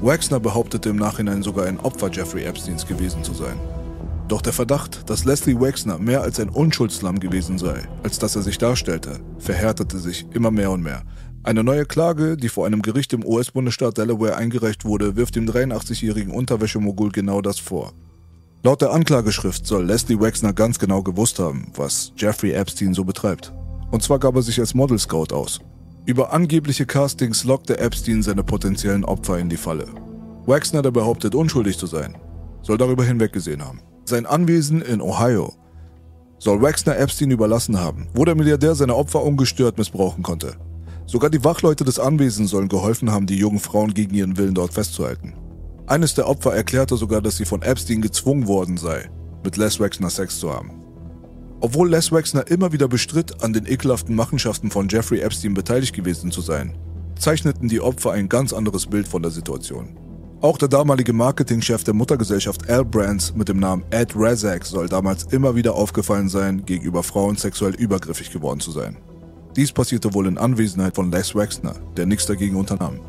Wexner 0.02 0.40
behauptete 0.40 0.90
im 0.90 0.96
Nachhinein 0.96 1.44
sogar 1.44 1.68
ein 1.68 1.80
Opfer 1.80 2.10
Jeffrey 2.12 2.44
Epsteins 2.44 2.88
gewesen 2.88 3.24
zu 3.24 3.34
sein. 3.34 3.60
Doch 4.28 4.42
der 4.42 4.54
Verdacht, 4.54 5.10
dass 5.10 5.26
Leslie 5.26 5.60
Wexner 5.60 6.00
mehr 6.00 6.22
als 6.22 6.40
ein 6.40 6.50
Unschuldslamm 6.50 7.20
gewesen 7.20 7.58
sei, 7.58 7.84
als 8.02 8.18
dass 8.18 8.36
er 8.36 8.42
sich 8.42 8.58
darstellte, 8.58 9.20
verhärtete 9.38 10.00
sich 10.00 10.26
immer 10.32 10.50
mehr 10.50 10.72
und 10.72 10.82
mehr. 10.82 11.04
Eine 11.44 11.64
neue 11.64 11.86
Klage, 11.86 12.38
die 12.38 12.50
vor 12.50 12.68
einem 12.68 12.84
Gericht 12.84 13.14
im 13.14 13.26
US-Bundesstaat 13.26 13.98
Delaware 13.98 14.36
eingereicht 14.36 14.86
wurde, 14.86 15.16
wirft 15.16 15.36
dem 15.36 15.50
83-jährigen 15.50 16.32
Unterwäschemogul 16.32 17.12
genau 17.12 17.42
das 17.42 17.58
vor. 17.58 17.94
Laut 18.62 18.82
der 18.82 18.92
Anklageschrift 18.92 19.66
soll 19.66 19.86
Leslie 19.86 20.20
Wexner 20.20 20.54
ganz 20.54 20.78
genau 20.78 21.02
gewusst 21.02 21.40
haben, 21.40 21.72
was 21.76 22.14
Jeffrey 22.16 22.52
Epstein 22.52 22.94
so 22.94 23.04
betreibt. 23.04 23.52
Und 23.90 24.04
zwar 24.04 24.20
gab 24.20 24.36
er 24.36 24.44
sich 24.44 24.60
als 24.60 24.76
Model 24.76 25.00
Scout 25.00 25.34
aus. 25.34 25.60
Über 26.06 26.32
angebliche 26.32 26.86
Castings 26.86 27.44
lockte 27.44 27.80
Epstein 27.80 28.22
seine 28.22 28.44
potenziellen 28.44 29.04
Opfer 29.04 29.40
in 29.40 29.50
die 29.50 29.58
Falle. 29.58 29.88
Wexner, 30.46 30.84
der 30.84 30.92
behauptet, 30.92 31.34
unschuldig 31.34 31.76
zu 31.76 31.88
sein, 31.88 32.18
soll 32.62 32.78
darüber 32.78 33.04
hinweggesehen 33.04 33.66
haben. 33.66 33.82
Sein 34.06 34.28
Anwesen 34.28 34.84
in 34.84 35.02
Ohio 35.02 35.54
soll 36.38 36.62
Wexner 36.62 37.00
Epstein 37.00 37.32
überlassen 37.32 37.80
haben, 37.80 38.10
wo 38.14 38.26
der 38.26 38.36
Milliardär 38.36 38.76
seine 38.76 38.96
Opfer 38.96 39.24
ungestört 39.24 39.80
missbrauchen 39.80 40.22
konnte. 40.22 40.56
Sogar 41.12 41.30
die 41.30 41.44
Wachleute 41.44 41.84
des 41.84 42.00
Anwesens 42.00 42.52
sollen 42.52 42.70
geholfen 42.70 43.12
haben, 43.12 43.26
die 43.26 43.36
jungen 43.36 43.60
Frauen 43.60 43.94
gegen 43.94 44.16
ihren 44.16 44.38
Willen 44.38 44.54
dort 44.54 44.74
festzuhalten. 44.74 45.34
Eines 45.86 46.16
der 46.16 46.26
Opfer 46.26 46.56
erklärte 46.56 46.96
sogar, 46.96 47.22
dass 47.22 47.36
sie 47.36 47.44
von 47.44 47.62
Epstein 47.64 48.02
gezwungen 48.02 48.48
worden 48.48 48.78
sei, 48.78 49.10
mit 49.44 49.58
Les 49.58 49.78
Wexner 49.82 50.10
Sex 50.10 50.40
zu 50.40 50.54
haben. 50.54 50.72
Obwohl 51.60 51.90
Les 51.90 52.14
Wexner 52.14 52.48
immer 52.48 52.72
wieder 52.72 52.88
bestritt, 52.88 53.44
an 53.44 53.52
den 53.52 53.66
ekelhaften 53.66 54.16
Machenschaften 54.16 54.72
von 54.72 54.88
Jeffrey 54.88 55.20
Epstein 55.20 55.54
beteiligt 55.54 55.94
gewesen 55.94 56.32
zu 56.32 56.40
sein, 56.40 56.78
zeichneten 57.20 57.68
die 57.68 57.82
Opfer 57.82 58.14
ein 58.14 58.30
ganz 58.30 58.54
anderes 58.54 58.88
Bild 58.88 59.06
von 59.06 59.22
der 59.22 59.32
Situation. 59.32 59.98
Auch 60.40 60.58
der 60.58 60.70
damalige 60.70 61.12
Marketingchef 61.12 61.84
der 61.84 61.94
Muttergesellschaft 61.94 62.70
L 62.70 62.86
Brands 62.86 63.36
mit 63.36 63.50
dem 63.50 63.60
Namen 63.60 63.84
Ed 63.90 64.14
Razak 64.16 64.66
soll 64.66 64.88
damals 64.88 65.26
immer 65.26 65.58
wieder 65.58 65.76
aufgefallen 65.76 66.30
sein, 66.30 66.66
gegenüber 66.66 67.04
Frauen 67.04 67.36
sexuell 67.36 67.76
übergriffig 67.76 68.32
geworden 68.32 68.62
zu 68.62 68.72
sein. 68.72 68.96
Dies 69.56 69.72
passierte 69.72 70.14
wohl 70.14 70.28
in 70.28 70.38
Anwesenheit 70.38 70.96
von 70.96 71.12
Les 71.12 71.36
Wexner, 71.36 71.76
der 71.98 72.06
nichts 72.06 72.26
dagegen 72.26 72.56
unternahm. 72.56 73.00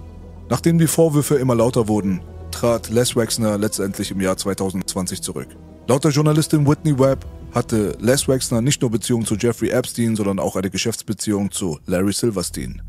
Nachdem 0.48 0.78
die 0.78 0.88
Vorwürfe 0.88 1.36
immer 1.36 1.54
lauter 1.54 1.86
wurden, 1.88 2.20
trat 2.50 2.90
Les 2.90 3.14
Wexner 3.14 3.58
letztendlich 3.58 4.10
im 4.10 4.20
Jahr 4.20 4.36
2020 4.36 5.22
zurück. 5.22 5.48
Laut 5.86 6.04
der 6.04 6.10
Journalistin 6.10 6.66
Whitney 6.66 6.98
Webb 6.98 7.24
hatte 7.52 7.96
Les 8.00 8.26
Wexner 8.26 8.60
nicht 8.60 8.82
nur 8.82 8.90
Beziehungen 8.90 9.24
zu 9.24 9.36
Jeffrey 9.36 9.70
Epstein, 9.70 10.16
sondern 10.16 10.38
auch 10.38 10.56
eine 10.56 10.70
Geschäftsbeziehung 10.70 11.50
zu 11.50 11.78
Larry 11.86 12.12
Silverstein. 12.12 12.82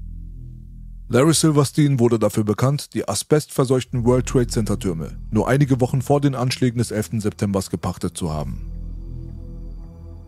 Larry 1.10 1.34
Silverstein 1.34 2.00
wurde 2.00 2.18
dafür 2.18 2.44
bekannt, 2.44 2.94
die 2.96 3.08
asbestverseuchten 3.08 4.04
World 4.04 4.26
Trade 4.26 4.48
Center 4.48 4.80
Türme 4.80 5.18
nur 5.32 5.48
einige 5.48 5.80
Wochen 5.80 6.02
vor 6.02 6.22
den 6.22 6.34
Anschlägen 6.34 6.80
des 6.80 6.92
11. 6.92 7.22
September 7.22 7.62
gepachtet 7.70 8.18
zu 8.18 8.32
haben. 8.32 8.73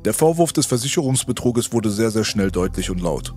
Der 0.06 0.14
Vorwurf 0.14 0.54
des 0.54 0.68
Versicherungsbetruges 0.68 1.74
wurde 1.74 1.90
sehr, 1.90 2.12
sehr 2.12 2.24
schnell 2.24 2.52
deutlich 2.52 2.92
und 2.92 3.02
laut. 3.02 3.34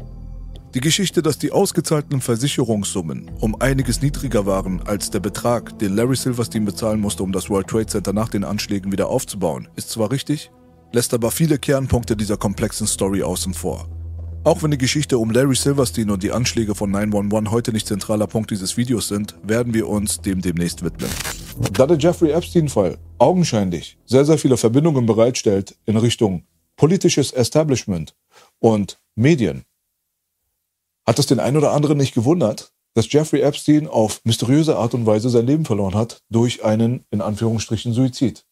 Die 0.74 0.80
Geschichte, 0.80 1.22
dass 1.22 1.38
die 1.38 1.50
ausgezahlten 1.50 2.20
Versicherungssummen 2.20 3.30
um 3.40 3.58
einiges 3.58 4.02
niedriger 4.02 4.44
waren 4.44 4.82
als 4.86 5.08
der 5.08 5.20
Betrag, 5.20 5.78
den 5.78 5.96
Larry 5.96 6.16
Silverstein 6.16 6.66
bezahlen 6.66 7.00
musste, 7.00 7.22
um 7.22 7.32
das 7.32 7.48
World 7.48 7.68
Trade 7.68 7.86
Center 7.86 8.12
nach 8.12 8.28
den 8.28 8.44
Anschlägen 8.44 8.92
wieder 8.92 9.08
aufzubauen, 9.08 9.66
ist 9.76 9.88
zwar 9.88 10.10
richtig, 10.10 10.50
lässt 10.92 11.14
aber 11.14 11.30
viele 11.30 11.58
Kernpunkte 11.58 12.16
dieser 12.16 12.36
komplexen 12.36 12.86
Story 12.86 13.22
außen 13.22 13.54
vor. 13.54 13.88
Auch 14.44 14.62
wenn 14.62 14.70
die 14.70 14.78
Geschichte 14.78 15.16
um 15.16 15.30
Larry 15.30 15.56
Silverstein 15.56 16.10
und 16.10 16.22
die 16.22 16.32
Anschläge 16.32 16.74
von 16.74 16.90
911 16.90 17.50
heute 17.50 17.72
nicht 17.72 17.86
zentraler 17.86 18.26
Punkt 18.26 18.50
dieses 18.50 18.76
Videos 18.76 19.08
sind, 19.08 19.36
werden 19.42 19.72
wir 19.72 19.88
uns 19.88 20.20
dem 20.20 20.42
demnächst 20.42 20.84
widmen. 20.84 21.10
Da 21.72 21.86
der 21.86 21.96
Jeffrey 21.96 22.32
Epstein-Fall 22.32 22.98
augenscheinlich 23.16 23.96
sehr, 24.04 24.26
sehr 24.26 24.36
viele 24.36 24.58
Verbindungen 24.58 25.06
bereitstellt 25.06 25.74
in 25.86 25.96
Richtung 25.96 26.44
politisches 26.78 27.32
Establishment 27.32 28.16
und 28.60 28.98
Medien, 29.14 29.66
hat 31.06 31.18
es 31.18 31.26
den 31.26 31.40
einen 31.40 31.58
oder 31.58 31.72
anderen 31.72 31.98
nicht 31.98 32.14
gewundert, 32.14 32.72
dass 32.94 33.12
Jeffrey 33.12 33.42
Epstein 33.42 33.86
auf 33.86 34.24
mysteriöse 34.24 34.76
Art 34.76 34.94
und 34.94 35.04
Weise 35.04 35.28
sein 35.28 35.46
Leben 35.46 35.66
verloren 35.66 35.94
hat 35.94 36.22
durch 36.30 36.64
einen, 36.64 37.04
in 37.10 37.20
Anführungsstrichen, 37.20 37.92
Suizid. 37.92 38.46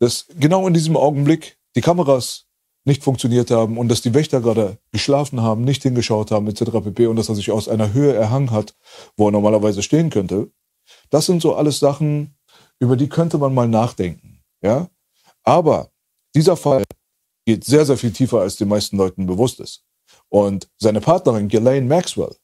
Dass 0.00 0.26
genau 0.38 0.66
in 0.66 0.74
diesem 0.74 0.96
Augenblick 0.96 1.58
die 1.76 1.80
Kameras 1.80 2.46
nicht 2.84 3.04
funktioniert 3.04 3.50
haben 3.50 3.78
und 3.78 3.88
dass 3.88 4.00
die 4.00 4.14
Wächter 4.14 4.40
gerade 4.40 4.78
geschlafen 4.92 5.40
haben, 5.40 5.62
nicht 5.62 5.82
hingeschaut 5.82 6.30
haben, 6.30 6.48
etc. 6.48 6.70
pp. 6.82 7.06
und 7.06 7.16
dass 7.16 7.28
er 7.28 7.34
sich 7.34 7.50
aus 7.50 7.68
einer 7.68 7.92
Höhe 7.92 8.14
erhangen 8.14 8.50
hat, 8.50 8.74
wo 9.16 9.28
er 9.28 9.32
normalerweise 9.32 9.82
stehen 9.82 10.10
könnte. 10.10 10.50
Das 11.10 11.26
sind 11.26 11.42
so 11.42 11.54
alles 11.54 11.78
Sachen, 11.78 12.36
über 12.78 12.96
die 12.96 13.08
könnte 13.08 13.38
man 13.38 13.54
mal 13.54 13.68
nachdenken. 13.68 14.42
Ja? 14.62 14.88
Aber 15.44 15.90
dieser 16.34 16.56
Fall 16.56 16.84
geht 17.48 17.64
sehr, 17.64 17.86
sehr 17.86 17.96
viel 17.96 18.12
tiefer, 18.12 18.40
als 18.40 18.56
den 18.56 18.68
meisten 18.68 18.98
Leuten 18.98 19.24
bewusst 19.24 19.58
ist. 19.58 19.82
Und 20.28 20.68
seine 20.76 21.00
Partnerin 21.00 21.48
Ghislaine 21.48 21.86
Maxwell, 21.86 22.36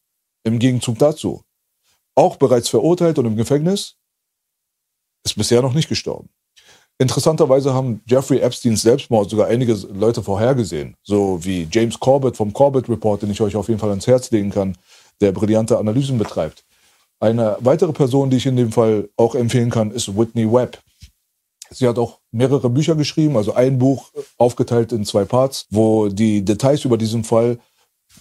im 0.45 0.59
Gegenzug 0.59 0.99
dazu, 0.99 1.43
auch 2.15 2.37
bereits 2.37 2.71
verurteilt 2.71 3.19
und 3.19 3.27
im 3.27 3.37
Gefängnis, 3.37 3.97
ist 5.23 5.37
bisher 5.37 5.61
noch 5.61 5.75
nicht 5.75 5.91
gestorben. 5.91 6.31
Interessanterweise 6.97 7.75
haben 7.75 8.01
Jeffrey 8.07 8.39
Epsteins 8.39 8.81
Selbstmord 8.81 9.29
sogar 9.29 9.49
einige 9.49 9.75
Leute 9.75 10.23
vorhergesehen, 10.23 10.97
so 11.03 11.45
wie 11.45 11.69
James 11.71 12.01
Corbett 12.01 12.39
vom 12.39 12.55
Corbett 12.55 12.89
Report, 12.89 13.21
den 13.21 13.31
ich 13.31 13.43
euch 13.43 13.57
auf 13.57 13.69
jeden 13.69 13.81
Fall 13.81 13.91
ans 13.91 14.07
Herz 14.07 14.31
legen 14.31 14.51
kann, 14.51 14.75
der 15.21 15.33
brillante 15.33 15.77
Analysen 15.77 16.17
betreibt. 16.17 16.65
Eine 17.21 17.59
weitere 17.61 17.93
Person, 17.93 18.31
die 18.31 18.39
ich 18.39 18.47
in 18.47 18.57
dem 18.57 18.73
Fall 18.73 19.11
auch 19.19 19.35
empfehlen 19.35 19.71
kann, 19.71 19.91
ist 19.91 20.17
Whitney 20.17 20.51
Webb. 20.51 20.79
Sie 21.75 21.89
hat 21.89 21.99
auch 21.99 22.21
mehrere 22.31 22.71
Bücher 22.71 22.95
geschrieben, 22.95 23.37
also 23.37 23.55
ein 23.55 23.79
Buch 23.79 24.11
aufgeteilt 24.39 24.93
in 24.93 25.05
zwei 25.05 25.25
Parts, 25.25 25.67
wo 25.71 26.09
die 26.09 26.45
Details 26.45 26.85
über 26.85 26.97
diesen 26.97 27.25
Fall 27.25 27.59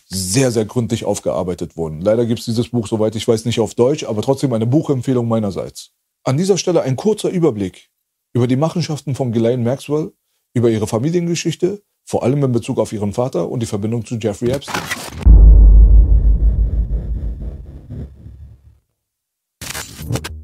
sehr, 0.08 0.52
sehr 0.52 0.66
gründlich 0.66 1.06
aufgearbeitet 1.06 1.78
wurden. 1.78 2.02
Leider 2.02 2.26
gibt 2.26 2.40
es 2.40 2.46
dieses 2.46 2.70
Buch, 2.70 2.88
soweit 2.88 3.16
ich 3.16 3.28
weiß, 3.28 3.46
nicht 3.46 3.60
auf 3.60 3.76
Deutsch, 3.76 4.04
aber 4.04 4.22
trotzdem 4.22 4.54
eine 4.54 4.66
Buchempfehlung 4.66 5.28
meinerseits. 5.28 5.92
An 6.24 6.38
dieser 6.38 6.58
Stelle 6.58 6.82
ein 6.82 6.96
kurzer 6.96 7.30
Überblick 7.30 7.90
über 8.34 8.48
die 8.48 8.56
Machenschaften 8.56 9.14
von 9.14 9.32
Ghislaine 9.32 9.64
Maxwell, 9.64 10.14
über 10.56 10.70
ihre 10.70 10.88
Familiengeschichte, 10.88 11.84
vor 12.06 12.24
allem 12.24 12.44
in 12.44 12.52
Bezug 12.52 12.80
auf 12.80 12.92
ihren 12.92 13.14
Vater 13.14 13.50
und 13.50 13.60
die 13.60 13.68
Verbindung 13.68 14.06
zu 14.06 14.16
Jeffrey 14.16 14.52
Epstein. 14.52 15.33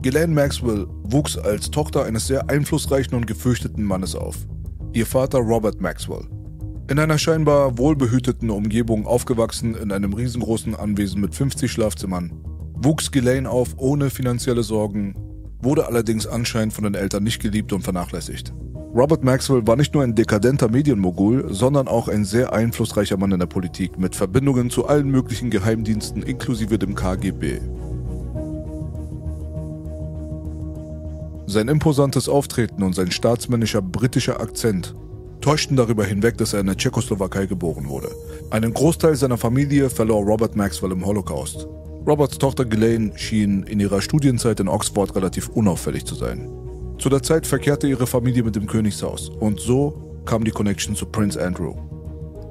Ghislaine 0.01 0.33
Maxwell 0.33 0.87
wuchs 1.03 1.37
als 1.37 1.71
Tochter 1.71 2.05
eines 2.05 2.25
sehr 2.25 2.49
einflussreichen 2.49 3.15
und 3.15 3.27
gefürchteten 3.27 3.83
Mannes 3.83 4.15
auf. 4.15 4.37
Ihr 4.93 5.05
Vater 5.05 5.39
Robert 5.39 5.81
Maxwell. 5.81 6.25
In 6.89 6.99
einer 6.99 7.17
scheinbar 7.17 7.77
wohlbehüteten 7.77 8.49
Umgebung 8.49 9.05
aufgewachsen 9.05 9.75
in 9.75 9.91
einem 9.91 10.13
riesengroßen 10.13 10.73
Anwesen 10.73 11.19
mit 11.19 11.35
50 11.35 11.69
Schlafzimmern, 11.69 12.31
wuchs 12.75 13.11
Ghislaine 13.11 13.49
auf 13.49 13.75
ohne 13.75 14.09
finanzielle 14.09 14.63
Sorgen, 14.63 15.15
wurde 15.61 15.85
allerdings 15.85 16.25
anscheinend 16.25 16.71
von 16.71 16.85
den 16.85 16.95
Eltern 16.95 17.23
nicht 17.23 17.41
geliebt 17.41 17.73
und 17.73 17.81
vernachlässigt. 17.81 18.53
Robert 18.95 19.25
Maxwell 19.25 19.67
war 19.67 19.75
nicht 19.75 19.93
nur 19.93 20.03
ein 20.03 20.15
dekadenter 20.15 20.69
Medienmogul, 20.69 21.53
sondern 21.53 21.89
auch 21.89 22.07
ein 22.07 22.23
sehr 22.23 22.53
einflussreicher 22.53 23.17
Mann 23.17 23.33
in 23.33 23.39
der 23.39 23.47
Politik 23.47 23.99
mit 23.99 24.15
Verbindungen 24.15 24.69
zu 24.69 24.87
allen 24.87 25.09
möglichen 25.09 25.49
Geheimdiensten 25.49 26.23
inklusive 26.23 26.79
dem 26.79 26.95
KGB. 26.95 27.59
Sein 31.49 31.67
imposantes 31.67 32.29
Auftreten 32.29 32.83
und 32.83 32.93
sein 32.93 33.09
staatsmännischer 33.09 33.81
britischer 33.81 34.39
Akzent 34.39 34.93
täuschten 35.41 35.75
darüber 35.75 36.05
hinweg, 36.05 36.37
dass 36.37 36.53
er 36.53 36.59
in 36.59 36.67
der 36.67 36.77
Tschechoslowakei 36.77 37.47
geboren 37.47 37.89
wurde. 37.89 38.11
Einen 38.51 38.71
Großteil 38.71 39.15
seiner 39.15 39.39
Familie 39.39 39.89
verlor 39.89 40.23
Robert 40.23 40.55
Maxwell 40.55 40.91
im 40.91 41.03
Holocaust. 41.03 41.67
Roberts 42.05 42.37
Tochter 42.37 42.65
Ghislaine 42.65 43.13
schien 43.15 43.63
in 43.63 43.79
ihrer 43.79 43.99
Studienzeit 43.99 44.59
in 44.59 44.67
Oxford 44.67 45.15
relativ 45.15 45.49
unauffällig 45.49 46.05
zu 46.05 46.13
sein. 46.13 46.51
Zu 46.99 47.09
der 47.09 47.23
Zeit 47.23 47.47
verkehrte 47.47 47.87
ihre 47.87 48.05
Familie 48.05 48.43
mit 48.43 48.55
dem 48.55 48.67
Königshaus 48.67 49.29
und 49.29 49.59
so 49.59 50.21
kam 50.25 50.43
die 50.43 50.51
Connection 50.51 50.95
zu 50.95 51.07
Prince 51.07 51.43
Andrew. 51.43 51.88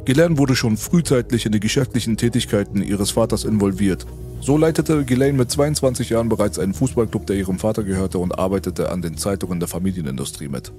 Ghislaine 0.08 0.38
wurde 0.38 0.56
schon 0.56 0.78
frühzeitig 0.78 1.44
in 1.44 1.52
die 1.52 1.60
geschäftlichen 1.60 2.16
Tätigkeiten 2.16 2.80
ihres 2.80 3.10
Vaters 3.10 3.44
involviert. 3.44 4.06
So 4.40 4.56
leitete 4.56 5.04
Ghislaine 5.04 5.36
mit 5.36 5.50
22 5.50 6.08
Jahren 6.08 6.30
bereits 6.30 6.58
einen 6.58 6.72
Fußballclub, 6.72 7.26
der 7.26 7.36
ihrem 7.36 7.58
Vater 7.58 7.82
gehörte 7.84 8.18
und 8.18 8.38
arbeitete 8.38 8.90
an 8.90 9.02
den 9.02 9.18
Zeitungen 9.18 9.60
der 9.60 9.68
Familienindustrie 9.68 10.48
mit. 10.48 10.72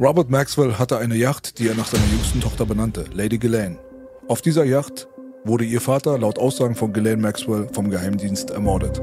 Robert 0.00 0.28
Maxwell 0.28 0.72
hatte 0.72 0.98
eine 0.98 1.14
Yacht, 1.14 1.60
die 1.60 1.68
er 1.68 1.76
nach 1.76 1.86
seiner 1.86 2.02
jüngsten 2.10 2.40
Tochter 2.40 2.66
benannte, 2.66 3.04
Lady 3.14 3.38
Ghislaine. 3.38 3.78
Auf 4.26 4.42
dieser 4.42 4.64
Yacht 4.64 5.06
wurde 5.44 5.64
ihr 5.64 5.80
Vater 5.80 6.18
laut 6.18 6.40
Aussagen 6.40 6.74
von 6.74 6.92
Ghislaine 6.92 7.22
Maxwell 7.22 7.68
vom 7.72 7.90
Geheimdienst 7.90 8.50
ermordet. 8.50 9.00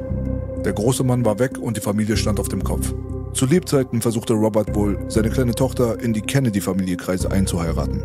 Der 0.66 0.74
große 0.74 1.06
Mann 1.06 1.24
war 1.24 1.40
weg 1.40 1.58
und 1.58 1.78
die 1.78 1.82
Familie 1.82 2.18
stand 2.18 2.42
auf 2.42 2.50
dem 2.50 2.66
Kopf. 2.66 2.94
Zu 3.32 3.46
Lebzeiten 3.46 4.01
versuchte 4.01 4.34
Robert 4.34 4.75
wohl, 4.75 5.00
seine 5.08 5.30
kleine 5.30 5.56
Tochter 5.56 5.98
in 6.01 6.12
die 6.12 6.24
Kennedy-Familiekreise 6.24 7.32
einzuheiraten. 7.32 8.04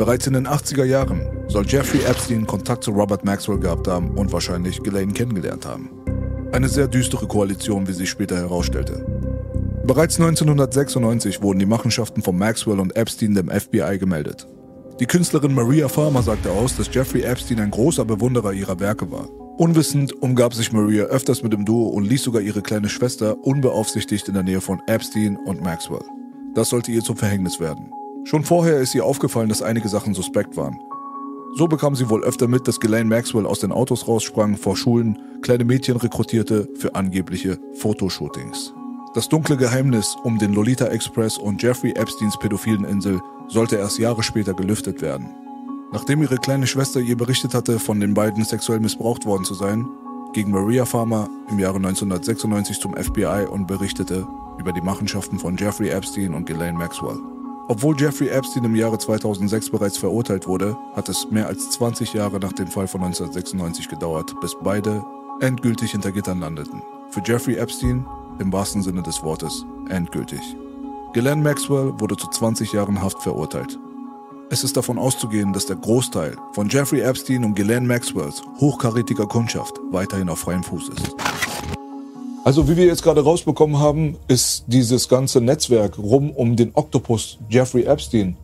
Bereits 0.00 0.26
in 0.26 0.32
den 0.32 0.48
80er 0.48 0.84
Jahren 0.84 1.20
soll 1.48 1.66
Jeffrey 1.66 2.00
Epstein 2.06 2.46
Kontakt 2.46 2.84
zu 2.84 2.90
Robert 2.90 3.22
Maxwell 3.22 3.58
gehabt 3.58 3.86
haben 3.86 4.12
und 4.12 4.32
wahrscheinlich 4.32 4.82
Ghislaine 4.82 5.12
kennengelernt 5.12 5.66
haben. 5.66 5.90
Eine 6.52 6.70
sehr 6.70 6.88
düstere 6.88 7.26
Koalition, 7.26 7.86
wie 7.86 7.92
sich 7.92 8.08
später 8.08 8.36
herausstellte. 8.36 9.04
Bereits 9.84 10.18
1996 10.18 11.42
wurden 11.42 11.58
die 11.58 11.66
Machenschaften 11.66 12.22
von 12.22 12.38
Maxwell 12.38 12.80
und 12.80 12.96
Epstein 12.96 13.34
dem 13.34 13.50
FBI 13.50 13.98
gemeldet. 13.98 14.46
Die 15.00 15.04
Künstlerin 15.04 15.54
Maria 15.54 15.86
Farmer 15.86 16.22
sagte 16.22 16.50
aus, 16.50 16.78
dass 16.78 16.88
Jeffrey 16.90 17.20
Epstein 17.20 17.60
ein 17.60 17.70
großer 17.70 18.06
Bewunderer 18.06 18.54
ihrer 18.54 18.80
Werke 18.80 19.12
war. 19.12 19.28
Unwissend 19.58 20.14
umgab 20.22 20.54
sich 20.54 20.72
Maria 20.72 21.04
öfters 21.04 21.42
mit 21.42 21.52
dem 21.52 21.66
Duo 21.66 21.88
und 21.88 22.04
ließ 22.04 22.22
sogar 22.22 22.40
ihre 22.40 22.62
kleine 22.62 22.88
Schwester 22.88 23.36
unbeaufsichtigt 23.44 24.28
in 24.28 24.34
der 24.34 24.44
Nähe 24.44 24.62
von 24.62 24.80
Epstein 24.86 25.36
und 25.44 25.60
Maxwell. 25.60 26.00
Das 26.54 26.70
sollte 26.70 26.90
ihr 26.90 27.02
zum 27.02 27.18
Verhängnis 27.18 27.60
werden. 27.60 27.92
Schon 28.24 28.44
vorher 28.44 28.78
ist 28.78 28.94
ihr 28.94 29.04
aufgefallen, 29.04 29.48
dass 29.48 29.62
einige 29.62 29.88
Sachen 29.88 30.14
suspekt 30.14 30.56
waren. 30.56 30.78
So 31.56 31.66
bekam 31.66 31.96
sie 31.96 32.08
wohl 32.08 32.22
öfter 32.22 32.46
mit, 32.46 32.68
dass 32.68 32.78
Ghislaine 32.78 33.08
Maxwell 33.08 33.46
aus 33.46 33.58
den 33.58 33.72
Autos 33.72 34.06
raussprang, 34.06 34.56
vor 34.56 34.76
Schulen, 34.76 35.18
kleine 35.42 35.64
Mädchen 35.64 35.96
rekrutierte 35.96 36.68
für 36.76 36.94
angebliche 36.94 37.58
Fotoshootings. 37.74 38.72
Das 39.14 39.28
dunkle 39.28 39.56
Geheimnis 39.56 40.16
um 40.22 40.38
den 40.38 40.52
Lolita 40.52 40.86
Express 40.86 41.36
und 41.36 41.60
Jeffrey 41.60 41.92
Epsteins 41.92 42.38
pädophilen 42.38 42.84
Insel 42.84 43.20
sollte 43.48 43.76
erst 43.76 43.98
Jahre 43.98 44.22
später 44.22 44.54
gelüftet 44.54 45.02
werden. 45.02 45.28
Nachdem 45.92 46.22
ihre 46.22 46.36
kleine 46.36 46.68
Schwester 46.68 47.00
ihr 47.00 47.16
berichtet 47.16 47.52
hatte, 47.52 47.80
von 47.80 47.98
den 47.98 48.14
beiden 48.14 48.44
sexuell 48.44 48.78
missbraucht 48.78 49.26
worden 49.26 49.44
zu 49.44 49.54
sein, 49.54 49.88
ging 50.32 50.52
Maria 50.52 50.84
Farmer 50.84 51.28
im 51.50 51.58
Jahre 51.58 51.78
1996 51.78 52.78
zum 52.78 52.94
FBI 52.94 53.46
und 53.50 53.66
berichtete 53.66 54.24
über 54.60 54.72
die 54.72 54.82
Machenschaften 54.82 55.40
von 55.40 55.56
Jeffrey 55.56 55.88
Epstein 55.88 56.32
und 56.32 56.46
Ghislaine 56.46 56.78
Maxwell. 56.78 57.18
Obwohl 57.70 57.94
Jeffrey 57.96 58.26
Epstein 58.26 58.64
im 58.64 58.74
Jahre 58.74 58.98
2006 58.98 59.70
bereits 59.70 59.96
verurteilt 59.96 60.48
wurde, 60.48 60.76
hat 60.96 61.08
es 61.08 61.30
mehr 61.30 61.46
als 61.46 61.70
20 61.70 62.14
Jahre 62.14 62.40
nach 62.40 62.52
dem 62.52 62.66
Fall 62.66 62.88
von 62.88 63.00
1996 63.00 63.88
gedauert, 63.88 64.34
bis 64.40 64.56
beide 64.60 65.04
endgültig 65.40 65.92
hinter 65.92 66.10
Gittern 66.10 66.40
landeten. 66.40 66.82
Für 67.10 67.22
Jeffrey 67.24 67.54
Epstein 67.54 68.04
im 68.40 68.52
wahrsten 68.52 68.82
Sinne 68.82 69.04
des 69.04 69.22
Wortes 69.22 69.64
endgültig. 69.88 70.40
Ghislaine 71.12 71.42
Maxwell 71.42 71.92
wurde 72.00 72.16
zu 72.16 72.26
20 72.26 72.72
Jahren 72.72 73.00
Haft 73.00 73.22
verurteilt. 73.22 73.78
Es 74.50 74.64
ist 74.64 74.76
davon 74.76 74.98
auszugehen, 74.98 75.52
dass 75.52 75.66
der 75.66 75.76
Großteil 75.76 76.36
von 76.54 76.68
Jeffrey 76.68 77.02
Epstein 77.02 77.44
und 77.44 77.54
Ghislaine 77.54 77.86
Maxwells 77.86 78.42
hochkarätiger 78.58 79.28
Kundschaft 79.28 79.78
weiterhin 79.92 80.28
auf 80.28 80.40
freiem 80.40 80.64
Fuß 80.64 80.88
ist. 80.88 81.14
Also 82.42 82.68
wie 82.70 82.76
wir 82.76 82.86
jetzt 82.86 83.02
gerade 83.02 83.22
rausbekommen 83.22 83.78
haben, 83.78 84.16
ist 84.26 84.64
dieses 84.66 85.08
ganze 85.08 85.42
Netzwerk 85.42 85.98
rum 85.98 86.30
um 86.30 86.56
den 86.56 86.70
Oktopus 86.74 87.38
Jeffrey 87.50 87.84
Epstein 87.84 88.34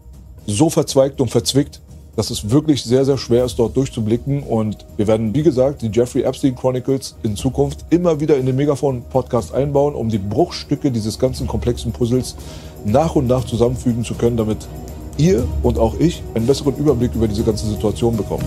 so 0.47 0.69
verzweigt 0.69 1.21
und 1.23 1.31
verzwickt, 1.31 1.81
dass 2.15 2.29
es 2.29 2.50
wirklich 2.50 2.85
sehr, 2.85 3.07
sehr 3.07 3.17
schwer 3.17 3.47
ist, 3.47 3.59
dort 3.59 3.75
durchzublicken. 3.75 4.43
Und 4.43 4.85
wir 4.99 5.07
werden, 5.07 5.35
wie 5.35 5.43
gesagt, 5.43 5.81
die 5.81 5.91
Jeffrey 5.91 6.23
Epstein 6.23 6.55
Chronicles 6.55 7.17
in 7.23 7.37
Zukunft 7.37 7.87
immer 7.88 8.21
wieder 8.21 8.37
in 8.37 8.45
den 8.45 8.57
Megafon-Podcast 8.57 9.55
einbauen, 9.55 9.95
um 9.95 10.11
die 10.11 10.19
Bruchstücke 10.19 10.91
dieses 10.91 11.19
ganzen 11.19 11.47
komplexen 11.47 11.93
Puzzles 11.93 12.37
nach 12.85 13.17
und 13.17 13.26
nach 13.26 13.45
zusammenfügen 13.45 14.05
zu 14.05 14.15
können, 14.15 14.37
damit 14.37 14.69
ihr 15.17 15.49
und 15.63 15.78
auch 15.78 15.99
ich 15.99 16.23
einen 16.35 16.47
besseren 16.47 16.76
Überblick 16.76 17.15
über 17.15 17.28
diese 17.28 17.45
ganze 17.45 17.67
Situation 17.67 18.15
bekommen. 18.15 18.45